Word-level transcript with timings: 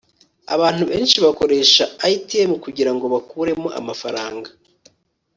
abantu 0.55 0.83
benshi 0.91 1.17
bakoresha 1.25 1.83
atm 2.09 2.51
kugirango 2.65 3.05
bakuremo 3.13 3.67
amafaranga 3.79 4.49